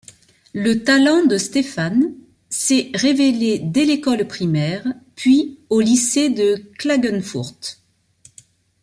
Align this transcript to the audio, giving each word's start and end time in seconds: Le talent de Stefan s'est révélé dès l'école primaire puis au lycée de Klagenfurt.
Le 0.55 0.83
talent 0.83 1.27
de 1.27 1.37
Stefan 1.37 2.15
s'est 2.49 2.89
révélé 2.95 3.59
dès 3.59 3.85
l'école 3.85 4.25
primaire 4.27 4.83
puis 5.15 5.59
au 5.69 5.79
lycée 5.79 6.31
de 6.31 6.55
Klagenfurt. 6.79 7.83